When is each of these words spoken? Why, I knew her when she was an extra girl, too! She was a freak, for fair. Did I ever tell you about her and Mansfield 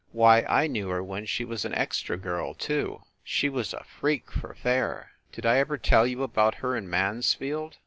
Why, 0.13 0.43
I 0.49 0.65
knew 0.65 0.87
her 0.89 1.03
when 1.03 1.27
she 1.27 1.45
was 1.45 1.63
an 1.63 1.75
extra 1.75 2.17
girl, 2.17 2.55
too! 2.55 3.03
She 3.23 3.49
was 3.49 3.71
a 3.71 3.83
freak, 3.83 4.31
for 4.31 4.55
fair. 4.55 5.11
Did 5.31 5.45
I 5.45 5.59
ever 5.59 5.77
tell 5.77 6.07
you 6.07 6.23
about 6.23 6.55
her 6.55 6.75
and 6.75 6.89
Mansfield 6.89 7.77